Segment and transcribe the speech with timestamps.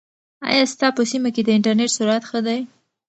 [0.49, 2.59] ایا ستا په سیمه کې د انټرنیټ سرعت ښه دی؟